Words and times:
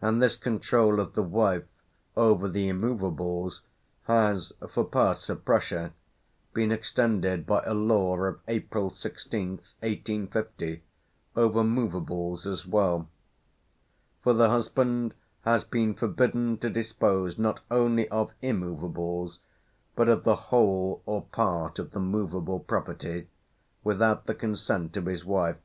And 0.00 0.22
this 0.22 0.36
control 0.36 1.00
of 1.00 1.12
the 1.12 1.22
wife 1.22 1.66
over 2.16 2.48
the 2.48 2.70
immovables 2.70 3.60
has, 4.04 4.54
for 4.70 4.84
parts 4.86 5.28
of 5.28 5.44
Prussia, 5.44 5.92
been 6.54 6.72
extended 6.72 7.44
by 7.46 7.62
a 7.66 7.74
law 7.74 8.16
of 8.18 8.40
April 8.48 8.88
16th, 8.90 9.74
1850, 9.82 10.82
over 11.36 11.62
movables 11.62 12.46
as 12.46 12.64
well; 12.66 13.10
for 14.22 14.32
the 14.32 14.48
husband 14.48 15.12
has 15.42 15.62
been 15.62 15.92
forbidden 15.92 16.56
to 16.56 16.70
dispose 16.70 17.36
not 17.38 17.60
only 17.70 18.08
of 18.08 18.30
immovables, 18.40 19.40
but 19.94 20.08
of 20.08 20.24
the 20.24 20.36
whole 20.36 21.02
or 21.04 21.24
part 21.32 21.78
of 21.78 21.90
the 21.90 22.00
movable 22.00 22.60
property, 22.60 23.28
without 23.84 24.24
the 24.24 24.34
consent 24.34 24.96
of 24.96 25.04
his 25.04 25.22
wife. 25.22 25.58